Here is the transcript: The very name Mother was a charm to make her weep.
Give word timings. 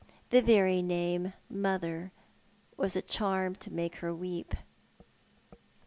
The 0.31 0.41
very 0.41 0.81
name 0.81 1.33
Mother 1.47 2.11
was 2.75 2.95
a 2.95 3.03
charm 3.03 3.53
to 3.57 3.71
make 3.71 3.97
her 3.97 4.11
weep. 4.11 4.55